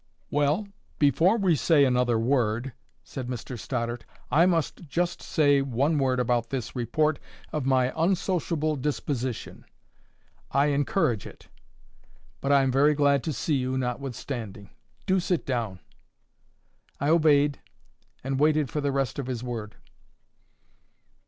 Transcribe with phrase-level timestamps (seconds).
[0.31, 6.19] "Well, before we say another word," said Mr Stoddart, "I must just say one word
[6.19, 7.19] about this report
[7.53, 11.49] of my unsociable disposition.—I encourage it;
[12.39, 15.79] but am very glad to see you, notwithstanding.—Do sit down."
[16.99, 17.59] I obeyed,
[18.23, 19.75] and waited for the rest of his word.